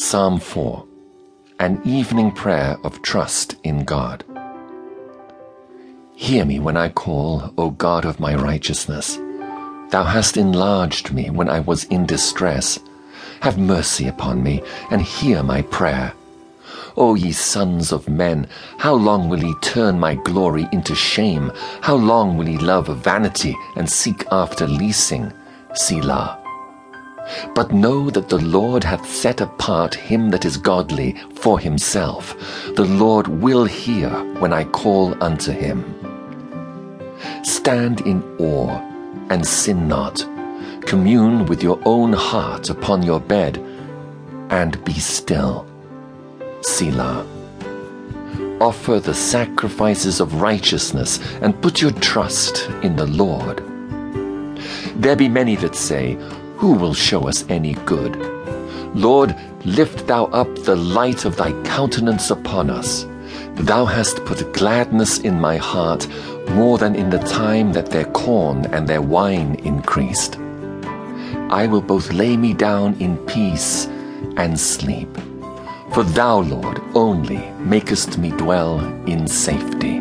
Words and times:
Psalm 0.00 0.38
4 0.38 0.86
An 1.58 1.82
evening 1.84 2.30
prayer 2.30 2.78
of 2.84 3.02
trust 3.02 3.56
in 3.64 3.82
God. 3.82 4.24
Hear 6.14 6.44
me 6.44 6.60
when 6.60 6.76
I 6.76 6.88
call, 6.88 7.52
O 7.58 7.70
God 7.70 8.04
of 8.04 8.20
my 8.20 8.36
righteousness. 8.36 9.16
Thou 9.90 10.04
hast 10.04 10.36
enlarged 10.36 11.12
me 11.12 11.30
when 11.30 11.48
I 11.48 11.58
was 11.58 11.82
in 11.86 12.06
distress. 12.06 12.78
Have 13.40 13.58
mercy 13.58 14.06
upon 14.06 14.40
me 14.40 14.62
and 14.92 15.02
hear 15.02 15.42
my 15.42 15.62
prayer. 15.62 16.12
O 16.96 17.16
ye 17.16 17.32
sons 17.32 17.90
of 17.90 18.08
men, 18.08 18.46
how 18.78 18.94
long 18.94 19.28
will 19.28 19.42
ye 19.42 19.54
turn 19.62 19.98
my 19.98 20.14
glory 20.14 20.68
into 20.70 20.94
shame? 20.94 21.50
How 21.80 21.96
long 21.96 22.38
will 22.38 22.48
ye 22.48 22.58
love 22.58 22.86
vanity 22.98 23.56
and 23.74 23.90
seek 23.90 24.24
after 24.30 24.68
leasing? 24.68 25.32
Selah. 25.74 26.47
But 27.54 27.72
know 27.72 28.10
that 28.10 28.28
the 28.28 28.38
Lord 28.38 28.84
hath 28.84 29.08
set 29.08 29.40
apart 29.40 29.94
him 29.94 30.30
that 30.30 30.44
is 30.44 30.56
godly 30.56 31.16
for 31.34 31.58
himself. 31.58 32.36
The 32.74 32.84
Lord 32.84 33.28
will 33.28 33.64
hear 33.64 34.10
when 34.40 34.52
I 34.52 34.64
call 34.64 35.22
unto 35.22 35.52
him. 35.52 35.84
Stand 37.42 38.00
in 38.02 38.22
awe 38.38 38.80
and 39.30 39.46
sin 39.46 39.88
not. 39.88 40.26
Commune 40.86 41.46
with 41.46 41.62
your 41.62 41.80
own 41.84 42.12
heart 42.12 42.70
upon 42.70 43.02
your 43.02 43.20
bed, 43.20 43.58
and 44.50 44.82
be 44.84 44.94
still. 44.94 45.66
Selah. 46.62 47.26
Offer 48.60 49.00
the 49.00 49.14
sacrifices 49.14 50.20
of 50.20 50.40
righteousness, 50.40 51.20
and 51.42 51.60
put 51.60 51.82
your 51.82 51.92
trust 51.92 52.68
in 52.82 52.96
the 52.96 53.06
Lord. 53.06 53.62
There 54.96 55.14
be 55.14 55.28
many 55.28 55.56
that 55.56 55.76
say, 55.76 56.16
who 56.58 56.72
will 56.72 56.92
show 56.92 57.28
us 57.28 57.44
any 57.48 57.74
good? 57.86 58.16
Lord, 58.92 59.36
lift 59.64 60.08
thou 60.08 60.24
up 60.26 60.52
the 60.64 60.74
light 60.74 61.24
of 61.24 61.36
thy 61.36 61.52
countenance 61.62 62.30
upon 62.30 62.68
us. 62.68 63.06
Thou 63.54 63.84
hast 63.84 64.24
put 64.24 64.52
gladness 64.52 65.18
in 65.20 65.40
my 65.40 65.56
heart 65.56 66.08
more 66.50 66.76
than 66.76 66.96
in 66.96 67.10
the 67.10 67.20
time 67.20 67.72
that 67.74 67.90
their 67.90 68.06
corn 68.06 68.66
and 68.74 68.88
their 68.88 69.02
wine 69.02 69.54
increased. 69.64 70.36
I 71.50 71.68
will 71.68 71.80
both 71.80 72.12
lay 72.12 72.36
me 72.36 72.54
down 72.54 73.00
in 73.00 73.18
peace 73.18 73.86
and 74.36 74.58
sleep. 74.58 75.08
For 75.94 76.02
thou, 76.02 76.40
Lord, 76.40 76.80
only 76.94 77.38
makest 77.60 78.18
me 78.18 78.30
dwell 78.32 78.80
in 79.06 79.28
safety. 79.28 80.00